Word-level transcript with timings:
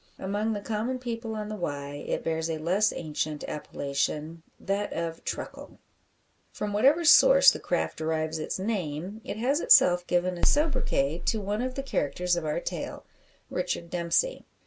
Among 0.17 0.53
the 0.53 0.61
common 0.61 0.97
people 0.97 1.35
on 1.35 1.47
the 1.47 1.55
Wye 1.55 2.03
it 2.07 2.23
bears 2.23 2.49
a 2.49 2.57
less 2.57 2.91
ancient 2.91 3.43
appellation 3.47 4.41
that 4.59 4.91
of 4.93 5.23
"truckle." 5.23 5.77
From 6.51 6.73
whatever 6.73 7.05
source 7.05 7.51
the 7.51 7.59
craft 7.59 7.99
derives 7.99 8.39
its 8.39 8.57
name, 8.57 9.21
it 9.23 9.37
has 9.37 9.59
itself 9.59 10.07
given 10.07 10.39
a 10.39 10.43
sobriquet 10.43 11.19
to 11.27 11.39
one 11.39 11.61
of 11.61 11.75
the 11.75 11.83
characters 11.83 12.35
of 12.35 12.45
our 12.45 12.59
tale 12.59 13.05
Richard 13.51 13.91
Dempsey. 13.91 14.47